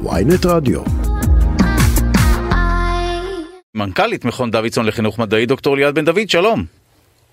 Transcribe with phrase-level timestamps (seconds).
[0.00, 0.80] ויינט רדיו.
[3.74, 6.64] מנכ"לית מכון דוידסון לחינוך מדעי, דוקטור ליאת בן דוד, שלום.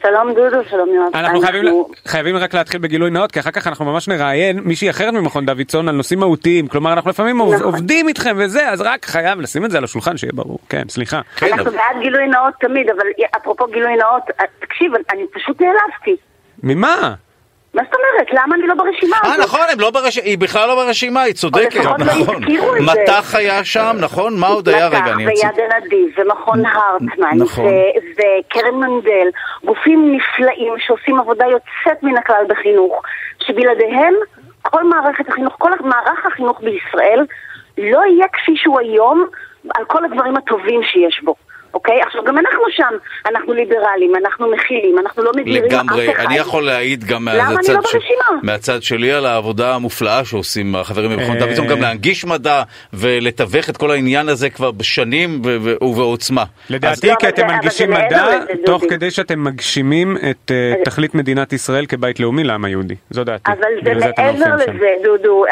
[0.02, 1.16] שלום דודו, שלום יואב.
[1.16, 5.14] אנחנו חייבים, חייבים רק להתחיל בגילוי נאות, כי אחר כך אנחנו ממש נראיין מישהי אחרת
[5.14, 7.62] ממכון דוידסון על נושאים מהותיים, כלומר אנחנו לפעמים נכון.
[7.64, 10.60] עובדים איתכם וזה, אז רק חייב לשים את זה על השולחן, שיהיה ברור.
[10.70, 11.22] כן, סליחה.
[11.36, 13.06] כן, אנחנו אבל- בעד גילוי נאות תמיד, אבל
[13.42, 14.22] אפרופו גילוי נאות,
[14.60, 16.16] תקשיב, אני פשוט נעלבתי.
[16.64, 17.14] ממה?
[17.74, 18.28] מה זאת אומרת?
[18.32, 19.38] למה אני לא ברשימה אה?
[19.38, 20.18] נכון, הם לא ברש...
[20.18, 22.44] היא בכלל לא ברשימה, היא צודקת, לא נכון.
[22.80, 24.40] מטח היה שם, נכון?
[24.40, 24.88] מה עוד היה?
[24.88, 25.26] רגע, אמציא.
[25.26, 27.66] ויד הנדיב, ומכון הרטמן, נכון.
[28.14, 29.28] וקרן מנדל,
[29.64, 33.02] גופים נפלאים שעושים עבודה יוצאת מן הכלל בחינוך,
[33.40, 34.14] שבלעדיהם
[34.62, 37.26] כל מערכת החינוך, כל מערך החינוך בישראל
[37.78, 39.26] לא יהיה כפי שהוא היום
[39.76, 41.36] על כל הדברים הטובים שיש בו.
[41.74, 42.02] אוקיי?
[42.02, 42.94] עכשיו, גם אנחנו שם,
[43.32, 46.24] אנחנו ליברלים, אנחנו מכילים, אנחנו לא מדירים אף לגמרי, אחד.
[46.26, 48.26] אני יכול להעיד גם למה אני מהצד לא ש- ברשימה?
[48.44, 51.40] מהצד שלי על העבודה המופלאה שעושים החברים במכון אה.
[51.40, 52.62] דוידסון, גם להנגיש מדע
[52.94, 56.44] ולתווך את כל העניין הזה כבר בשנים ו- ו- ובעוצמה.
[56.70, 58.64] לדעתי לא, כי אתם זה- מנגישים זה מדע, דודי.
[58.66, 62.96] תוך כדי שאתם מגשימים את אה, תכלית מדינת ישראל כבית לאומי לעם היהודי.
[63.10, 63.52] זו דעתי.
[63.52, 64.56] אבל זה אתם מעבר.
[64.56, 65.52] לזה, דודו, אה,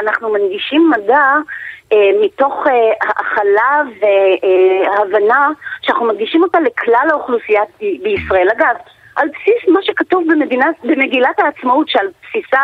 [0.00, 1.22] אנחנו מנגישים מדע
[2.20, 5.48] מתוך אה, הכלה והבנה
[5.82, 7.62] שאנחנו מנגישים אותה לכלל האוכלוסייה
[8.02, 8.48] בישראל.
[8.56, 8.76] אגב,
[9.18, 12.58] על בסיס מה שכתוב במדינה, במגילת העצמאות, שעל בסיסה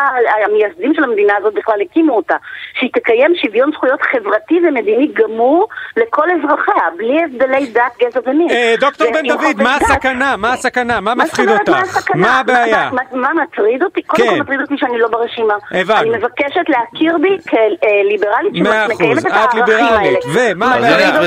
[0.45, 2.35] המייסדים של המדינה הזאת בכלל הקימו אותה,
[2.79, 5.67] שהיא תקיים שוויון זכויות חברתי ומדיני גמור
[5.97, 8.49] לכל אזרחיה, בלי הבדלי דת, גזע ומין.
[8.49, 9.75] אה, דוקטור בן דוד, מה.
[9.75, 10.37] הסכנה?
[10.37, 10.99] מה הסכנה?
[10.99, 12.11] מה מפחיד אותך?
[12.15, 12.89] מה הבעיה?
[13.11, 14.01] מה, מטריד אותי?
[14.01, 14.29] קודם כן.
[14.29, 15.53] כל מטריד אותי שאני לא ברשימה.
[15.71, 19.73] אני מבקשת להכיר בי כליברלית מאה שמקיימת את הערכים.
[19.75, 20.19] האלה.
[20.33, 21.21] ומה הבעיה?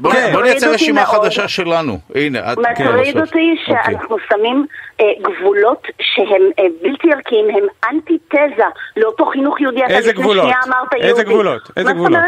[0.00, 0.42] בוא כן.
[0.42, 1.06] נייצר רשימה.
[1.06, 1.98] חדשה שלנו.
[2.14, 2.58] הנה, את...
[2.76, 3.20] כן, מטריד עכשיו.
[3.22, 3.84] אותי אוקיי.
[3.84, 4.69] שאנחנו שמים אה,
[5.22, 8.64] גבולות שהם אה, בלתי ערכיים, הם אנטי-תזה
[8.96, 9.82] לאותו חינוך יהודי.
[9.84, 10.52] איזה גבולות?
[11.02, 11.22] איזה.
[11.22, 11.70] גבולות?
[11.76, 12.20] איזה גבולות?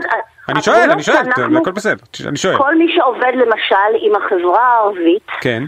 [0.49, 1.17] אני שואל, אני שואל,
[1.61, 2.57] הכל בסדר, אני שואל.
[2.57, 5.63] כל מי שעובד למשל עם החברה הערבית, כן.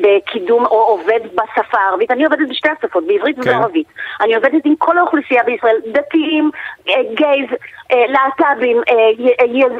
[0.00, 3.42] בקידום, או עובד בשפה הערבית, אני עובדת בשתי השפות, בעברית כן.
[3.50, 3.86] ובערבית.
[4.20, 6.50] אני עובדת עם כל האוכלוסייה בישראל, דתיים,
[6.88, 7.48] אה, גייז,
[7.92, 8.94] אה, להט"בים, אה,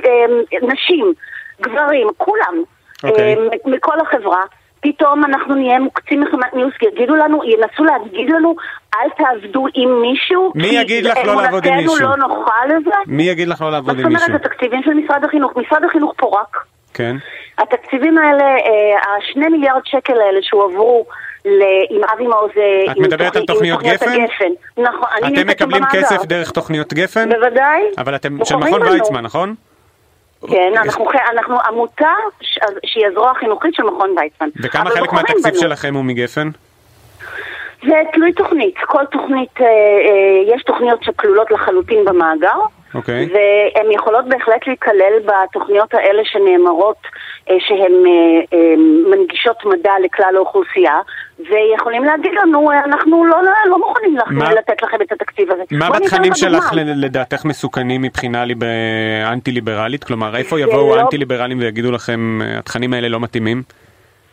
[0.07, 1.13] אה, נשים,
[1.61, 2.63] גברים, כולם,
[3.05, 3.35] אוקיי.
[3.35, 4.43] אה, מ- מכל החברה.
[4.81, 8.55] פתאום אנחנו נהיה מוקצים מחמת מיאוס, יגידו לנו, ינסו להגיד לנו,
[8.95, 12.09] אל תעבדו עם מישהו, מי יגיד לך לא לעבוד עם אמונתנו מישהו?
[12.09, 12.91] לא נוחה לזה.
[13.07, 14.37] מי יגיד לך לא לעבוד זאת עם אומרת, מישהו?
[14.37, 15.53] התקציבים של משרד החינוך?
[15.57, 16.57] משרד החינוך פורק.
[16.95, 17.17] כן.
[17.59, 21.07] התקציבים האלה, אה, השני מיליארד שקל האלה שהועברו
[21.91, 22.51] עם אבי מעוז...
[22.57, 24.19] אה, את מדברת על תוכניות גפן?
[24.79, 26.01] נכון, אני אתם נמצאת מקבלים במאגר.
[26.01, 27.29] כסף דרך תוכניות גפן?
[27.29, 27.83] בוודאי.
[27.99, 28.83] אבל אתם של מכון.
[28.83, 29.55] ויצמן, נכון?
[30.49, 32.13] כן, אנחנו, אנחנו עמותה
[32.87, 34.49] שהיא הזרוע החינוכית של מכון ויצמן.
[34.63, 35.61] וכמה חלק מהתקציב בנו.
[35.61, 36.49] שלכם הוא מגפן?
[37.87, 38.75] זה תלוי תוכנית.
[38.87, 42.59] כל תוכנית, אה, אה, יש תוכניות שכלולות לחלוטין במאגר.
[42.95, 43.29] אוקיי.
[43.33, 46.97] והן יכולות בהחלט להיכלל בתוכניות האלה שנאמרות
[47.51, 48.75] אה, שהן אה, אה,
[49.11, 51.01] מנגישות מדע לכלל האוכלוסייה
[51.39, 55.51] ויכולים להגיד לנו אה, אנחנו לא, לא, לא מוכנים לך, מה- לתת לכם את התקציב
[55.53, 55.63] הזה.
[55.71, 58.63] מה בתכנים לך שלך לדעתך מסוכנים מבחינה ליב-
[59.33, 60.05] אנטי-ליברלית?
[60.05, 63.63] כלומר, איפה יבואו לא- אנטי-ליברלים ויגידו לכם התכנים האלה לא מתאימים?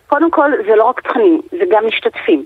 [0.08, 2.44] קודם כל זה לא רק תכנים, זה גם משתתפים.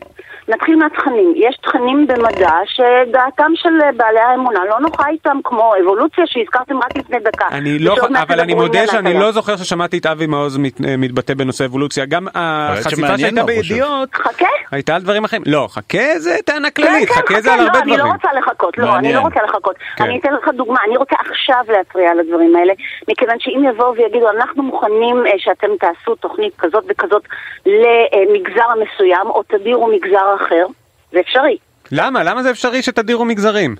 [0.47, 1.33] נתחיל מהתכנים.
[1.35, 7.19] יש תכנים במדע שדעתם של בעלי האמונה לא נוחה איתם, כמו אבולוציה שהזכרתם רק לפני
[7.19, 7.45] דקה.
[7.51, 9.13] אני לא, אבל אני מודה שאני.
[9.13, 12.05] לא זוכר ששמעתי את אבי מעוז מת- אה, מתבטא בנושא אבולוציה.
[12.05, 13.43] גם החשיפה שהייתה.
[13.43, 14.45] בידיעות חכה.
[14.71, 15.41] הייתה על דברים אחרים.
[15.45, 18.11] לא, חכה זה טענה כללית, כן, חכה כן, זה על לא, הרבה אני לא דברים.
[18.13, 19.13] רוצה לחכות, לא, אני.
[19.13, 19.75] לא רוצה לחכות.
[19.97, 20.03] כן.
[20.03, 22.73] אני אתן לך דוגמה, אני רוצה עכשיו להתריע על הדברים האלה,
[23.09, 27.23] מכיוון שאם יבואו ויגידו, אנחנו מוכנים אה, שאתם תעשו תוכנית כזאת וכזאת
[27.65, 30.65] למגזר מסוים, או תדירו מגזר אחר,
[31.11, 31.57] זה אפשרי.
[31.91, 32.23] למה?
[32.23, 33.75] למה זה אפשרי שתדירו מגזרים?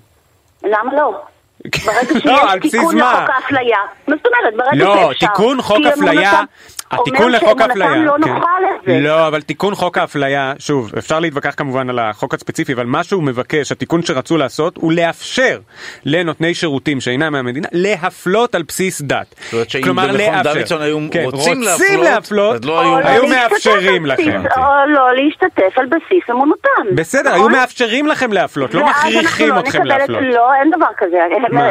[0.64, 1.22] למה לא?
[1.86, 2.98] ברגע לא, שיש תיקון?
[2.98, 3.78] לחוק האפליה.
[4.08, 4.54] מה זאת אומרת?
[4.58, 5.28] ברגע לא, שאפשר.
[5.28, 6.42] תיקון חוק אפליה,
[6.92, 8.16] התיקון אומר לחוק שאמונתם אפליה, לא
[8.86, 9.00] כן.
[9.04, 13.24] לא, אבל תיקון חוק האפליה, שוב, אפשר להתווכח כמובן על החוק הספציפי, אבל מה שהוא
[13.24, 15.60] מבקש, התיקון שרצו לעשות, הוא לאפשר
[16.06, 19.36] לנותני שירותים שאינם מהמדינה, להפלות על בסיס דת.
[19.44, 20.44] זאת אומרת שאם כלומר, במכון.
[20.44, 24.42] דוידסון היו כן, רוצים רוצים להפלות, להפלות, אז לא היו- לא היו מאפשרים לכם.
[24.58, 26.96] או לא להשתתף על בסיס אמונתם.
[26.96, 27.54] בסדר, נכון?
[27.54, 30.22] היו מאפשרים לכם להפלות, לא מכריחים לא אתכם להפלות.
[30.24, 31.18] לא, אין דבר כזה.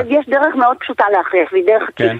[0.08, 2.16] יש דרך מאוד פשוטה להכריח, והיא דרך כן.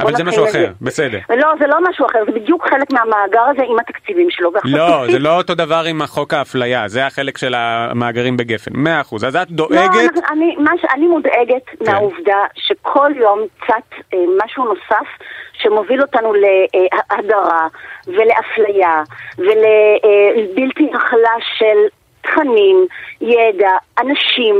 [0.00, 0.44] אבל זה משהו.
[0.44, 1.18] אחר, בסדר.
[1.28, 4.50] לא, זה לא משהו אחר, זה בדיוק חלק מהמאגר הזה עם התקציבים שלו.
[4.64, 9.24] לא, זה לא אותו דבר עם החוק האפליה, זה החלק של המאגרים בגפן, מאה אחוז.
[9.24, 9.80] אז את לא, דואגת,
[10.16, 10.84] אנחנו- אני, ש...
[10.94, 11.84] אני מודאגת כן.
[11.92, 15.06] מהעובדה שכל יום צץ אה, משהו נוסף
[15.52, 17.66] שמוביל אותנו להדרה
[18.06, 19.02] ולאפליה
[19.38, 21.78] ולבלתי הכלה של
[22.20, 22.86] תכנים,
[23.20, 24.56] ידע, אנשים.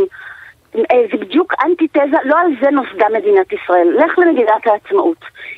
[0.77, 0.81] אה,
[1.13, 3.89] זה בדיוק אנטיתזה, לא על זה נוסדה מדינת ישראל.
[3.99, 5.17] לך למגילת העצמאות.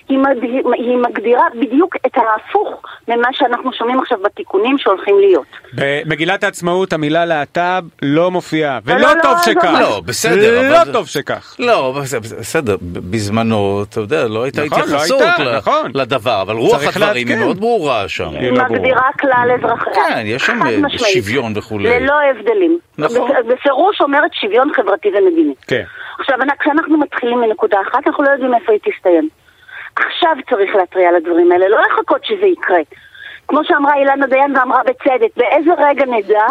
[0.09, 0.43] היא, מד-
[0.75, 5.47] היא מגדירה בדיוק את ההפוך ממה שאנחנו שומעים עכשיו בתיקונים שהולכים להיות.
[5.75, 9.79] במגילת העצמאות המילה להט"ב לא מופיעה, ולא לא, טוב לא, שכך.
[9.81, 11.57] לא, בסדר, לא אבל- טוב שכך.
[11.59, 15.91] לא, בס- בס- בסדר, בזמנו, אתה יודע, לא הייתה נכון, לא התייחסות הייתה, ל- נכון.
[15.95, 17.37] לדבר, אבל רוח הדברים היא.
[17.37, 18.29] מאוד ברורה שם.
[18.29, 18.69] היא היא לא ברורה.
[18.71, 19.93] מגדירה כלל אזרחיה.
[20.09, 20.99] כן, יש שם, אה.
[20.99, 22.01] שוויון וכולי.
[22.01, 22.79] ללא הבדלים.
[22.99, 23.31] נכון.
[23.31, 25.55] בפ- בפירוש אומרת שוויון חברתי ומדיני.
[25.69, 25.83] כן.
[26.19, 29.29] עכשיו, אנחנו- כשאנחנו מתחילים מנקודה אחת, אנחנו לא יודעים איפה היא תסתיים.
[29.97, 32.79] עכשיו צריך להתריע על הדברים האלה, לא לחכות שזה יקרה.
[33.49, 36.47] כמו שאמרה אילנה דיין ואמרה בצדק, באיזה רגע נדע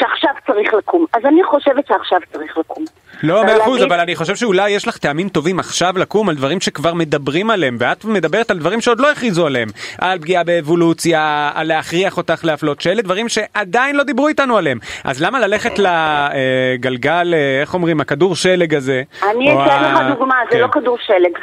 [0.00, 1.06] שעכשיו צריך לקום.
[1.12, 2.84] אז אני חושבת שעכשיו צריך לקום.
[3.22, 6.60] לא, מאה אחוז, אבל אני חושב שאולי יש לך טעמים טובים עכשיו לקום על דברים
[6.60, 9.68] שכבר מדברים עליהם, ואת מדברת על דברים שעוד לא הכריזו עליהם.
[10.00, 14.78] על פגיעה באבולוציה, על להכריח אותך להפלות, שאלה דברים שעדיין לא דיברו איתנו עליהם.
[15.04, 19.02] אז למה ללכת לגלגל, אה, איך אומרים, הכדור שלג הזה?
[19.30, 20.60] אני אתן לך דוגמה, זה כן.
[20.60, 21.38] לא כדור שלג.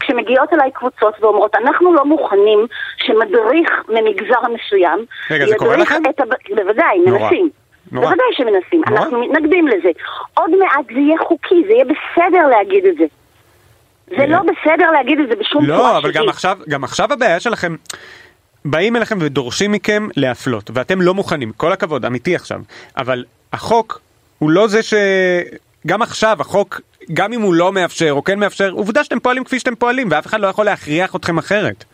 [0.00, 5.04] כשמגיעות אליי קבוצות ואומרות, אנחנו לא מוכנים שמדריך ממגזר מסוים...
[5.30, 6.02] רגע, זה קורה לכם?
[6.56, 6.98] בוודאי.
[7.06, 7.50] מנסים.
[7.92, 8.06] נורא.
[8.06, 9.00] בוודאי שמנסים, נורא.
[9.00, 9.88] אנחנו מתנגדים לזה.
[10.34, 13.04] עוד מעט זה יהיה חוקי, זה יהיה בסדר להגיד את זה.
[14.18, 16.28] זה לא בסדר להגיד את זה בשום צורה לא, אבל גם.
[16.28, 17.74] עכשיו, גם עכשיו הבעיה שלכם,
[18.64, 22.60] באים אליכם ודורשים מכם להפלות, ואתם לא מוכנים, כל הכבוד, אמיתי עכשיו,
[22.96, 24.00] אבל החוק
[24.38, 24.94] הוא לא זה ש...
[25.86, 26.80] גם עכשיו החוק,
[27.12, 30.26] גם אם הוא לא מאפשר או כן מאפשר, עובדה שאתם פועלים כפי שאתם פועלים, ואף
[30.26, 31.84] אחד לא יכול להכריח אתכם אחרת.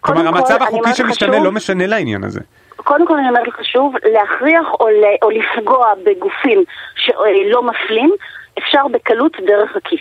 [0.00, 2.40] כלומר, כל, המצב החוקי שמשתנה לא משנה לעניין הזה.
[2.84, 8.10] קודם כל אני אומרת לך שוב, להכריח או, ל, או לפגוע בגופים שלא מפלים,
[8.58, 10.00] אפשר בקלות דרך הכיס.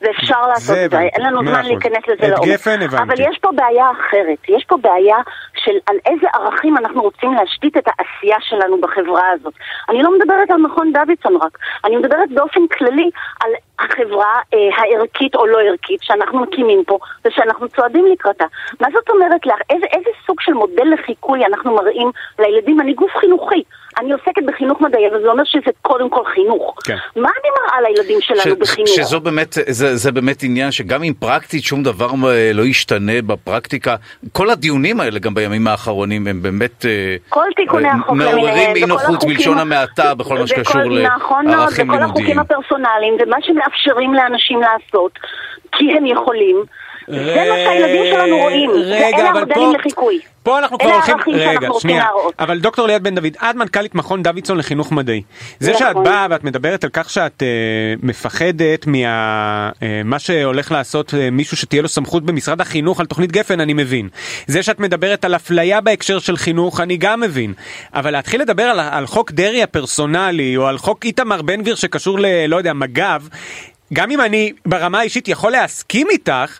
[0.00, 1.64] ואפשר לעשות את זה, אין לנו זמן.
[1.64, 2.94] להיכנס לזה לעומק.
[2.94, 5.16] אבל יש פה בעיה אחרת, יש פה בעיה
[5.56, 9.54] של על איזה ערכים אנחנו רוצים להשתית את העשייה שלנו בחברה הזאת.
[9.88, 13.10] אני לא מדברת על מכון דוידסון רק, אני מדברת באופן כללי
[13.44, 18.44] על החברה אה, הערכית או לא ערכית שאנחנו מקימים פה ושאנחנו צועדים לקראתה.
[18.80, 19.54] מה זאת אומרת לך?
[19.70, 22.80] איזה, איזה סוג של מודל לחיקוי אנחנו מראים לילדים?
[22.80, 23.62] אני גוף חינוכי.
[23.98, 26.74] אני עוסקת בחינוך מדעי, וזה אומר שזה קודם כל חינוך.
[26.84, 26.96] כן.
[27.16, 28.88] מה אני מראה לילדים שלנו ש- בחינוך?
[28.88, 33.96] שזו באמת, זה, זה באמת עניין שגם אם פרקטית שום דבר אה, לא ישתנה בפרקטיקה,
[34.32, 38.86] כל הדיונים האלה גם בימים האחרונים הם באמת אה, כל תיקוני אה, החוק מעוררים אי
[38.86, 42.26] נוחות בלשון המעטה בכל מה שקשור וכל- נכון מאוד, לערכים וכל לימודיים.
[42.26, 43.36] החוקים הפרסונליים, ומה
[43.76, 45.18] שמאפשרים לאנשים לעשות,
[45.72, 46.64] כי הם יכולים,
[47.08, 48.70] זה מה שהילדים שלנו רואים.
[48.70, 50.20] רגע, ואלה המודלים פה, לחיקוי.
[50.42, 52.04] פה אנחנו כבר הולכים, רגע, שנייה.
[52.38, 55.22] אבל דוקטור ליאת בן דוד, את מנכ"לית מכון דוידסון לחינוך מדעי.
[55.60, 55.86] זה נכון.
[55.86, 57.48] שאת באה ואת מדברת על כך שאת אה,
[58.02, 63.72] מפחדת ממה שהולך לעשות אה, מישהו שתהיה לו סמכות במשרד החינוך על תוכנית גפן, אני
[63.72, 64.08] מבין.
[64.46, 67.52] זה שאת מדברת על אפליה בהקשר של חינוך, אני גם מבין.
[67.94, 72.18] אבל להתחיל לדבר על, על חוק דרעי הפרסונלי, או על חוק איתמר בן גביר שקשור
[72.18, 72.26] ל...
[72.46, 73.22] לא יודע, מג"ב,
[73.92, 76.58] גם אם אני ברמה האישית יכול להסכים איתך,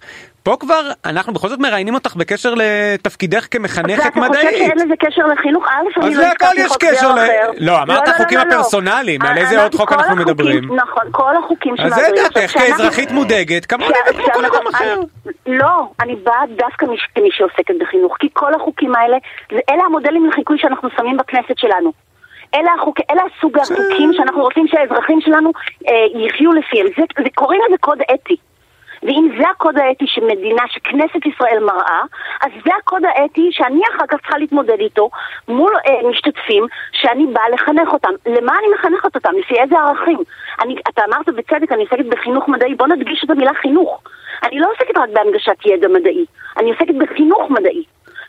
[0.48, 4.56] פה כבר אנחנו בכל זאת מראיינים אותך בקשר לתפקידך כמחנכת ואתה חושב מדעית.
[4.58, 5.66] שאין לזה קשר לחינוך?
[5.68, 7.18] א', אני אז לא הזכרתי יש קשר זה או ל...
[7.18, 7.50] אחר.
[7.58, 10.74] לא, אמרת החוקים הפרסונליים, על איזה עוד אמרתי חוק אנחנו מדברים?
[10.76, 12.16] נכון, כל החוקים אז שמעבירים.
[12.16, 14.94] זה עכשיו, דעתך כאזרחית מודאגת, כמוני כשה- וכמו כל אדם אחר.
[15.46, 15.68] אני- לא,
[16.00, 19.16] אני באה דווקא כמי שעוסקת בחינוך, כי כל החוקים האלה,
[19.52, 21.92] זה- אלה המודלים לחיקוי שאנחנו שמים בכנסת שלנו.
[22.54, 25.52] אלה, החוק, אלה הסוג החוקים שאנחנו רוצים שהאזרחים שלנו
[25.88, 25.92] אה,
[26.26, 26.86] יחיו לפיהם.
[26.96, 28.36] זה, זה, קוראים לזה קוד אתי.
[29.02, 32.02] ואם זה הקוד האתי שמדינה, שכנסת ישראל מראה,
[32.40, 35.10] אז זה הקוד האתי שאני אחר כך צריכה להתמודד איתו
[35.48, 38.10] מול אה, משתתפים שאני באה לחנך אותם.
[38.26, 39.31] למה אני מחנכת אותם?
[39.38, 40.19] לפי איזה ערכים?
[40.60, 44.02] אני, אתה אמרת בצדק, אני עוסקת בחינוך מדעי, בוא נדגיש את המילה חינוך.
[44.44, 46.24] אני לא עוסקת רק בהנגשת ידע מדעי,
[46.56, 47.84] אני עוסקת בחינוך מדעי.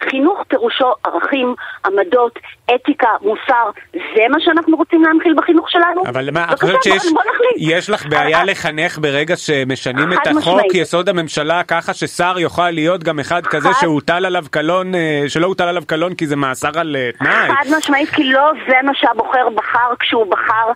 [0.09, 2.39] חינוך פירושו ערכים, עמדות,
[2.75, 6.03] אתיקה, מוסר, זה מה שאנחנו רוצים להנחיל בחינוך שלנו?
[6.07, 7.21] אבל מה, את בבקשה, חושבת שיש בוא.
[7.57, 10.75] יש לך בעיה אה, לחנך ברגע שמשנים את החוק משמעית.
[10.75, 15.63] יסוד הממשלה ככה ששר יוכל להיות גם אחד כזה שהוטל עליו קלון, אה, שלא הוטל
[15.63, 17.47] עליו קלון כי זה מאסר על אה, תנאי?
[17.47, 20.71] חד משמעית, כי לא זה מה שהבוחר בחר כשהוא בחר,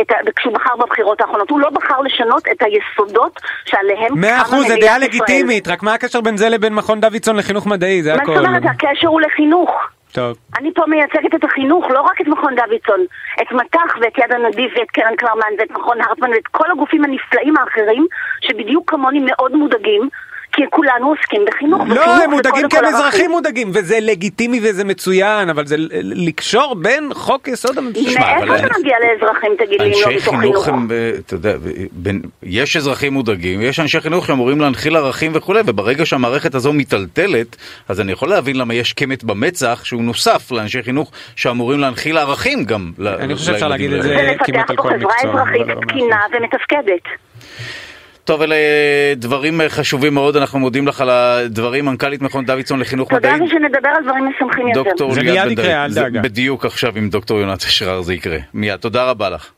[0.00, 1.50] את כשהוא בחר בבחירות האחרונות.
[1.50, 4.98] הוא לא בחר לשנות את היסודות שעליהם מאה אחוז, מדינת דעה.
[4.98, 8.41] לגיטימית, רק מה הקשר בין זה לבין מכון דוידסון לחינוך מדעי, זה הכל.
[8.42, 8.64] זאת אומרת?
[8.64, 9.70] הקשר הוא לחינוך.
[10.12, 10.36] טוב.
[10.58, 13.00] אני פה מייצגת את החינוך, לא רק את מכון דוידסון,
[13.42, 17.56] את מט"ח ואת יד הנדיב ואת קרן קלרמן ואת מכון הרטמן ואת כל הגופים הנפלאים
[17.56, 18.06] האחרים
[18.40, 20.08] שבדיוק כמוני מאוד מודאגים
[20.52, 21.82] כי כולנו עוסקים בחינוך.
[21.86, 23.30] לא, הם מודאגים כי הם אזרחים.
[23.30, 28.20] מודאגים, וזה לגיטימי וזה מצוין, אבל זה לקשור בין חוק יסוד הממשלה.
[28.20, 30.68] מאיפה אתה מגיע לאזרחים, תגיד לי, אם לא מתוך חינוך חינוך?
[30.68, 31.54] הם, אה, אתה יודע,
[32.42, 37.56] יש אזרחים מודאגים, יש אנשי חינוך שאמורים להנחיל ערכים וכולי, וברגע שהמערכת הזו מיטלטלת,
[37.88, 42.64] אז אני יכול להבין למה יש קמט במצח שהוא נוסף לאנשי חינוך שאמורים להנחיל ערכים
[42.64, 44.02] גם אני חושב שאפשר להגיד את.
[44.02, 47.02] זה כמעט ולפתח על פה כל חברה מקצוע, אזרחית אבל לא תקינה ומתפקדת.
[48.24, 48.56] טוב, אלה
[49.16, 53.46] דברים אה, חשובים מאוד, אנחנו מודים לך על הדברים, מנכ"לית מכון דוידסון לחינוך תודה מדעי.
[53.46, 54.82] ושנדבר על דברים משמחים יותר.
[54.82, 55.84] דוקטור זה מיד יקרה.
[55.84, 56.20] אל דאגה.
[56.22, 58.38] בדיוק עכשיו עם דוקטור יונת אשרר זה יקרה.
[58.54, 59.50] מיד, תודה רבה לך.